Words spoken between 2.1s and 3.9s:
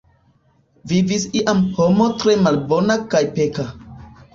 tre malbona kaj peka.